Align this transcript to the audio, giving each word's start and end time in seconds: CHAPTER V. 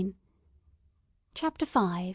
CHAPTER 1.35 1.67
V. 1.67 2.09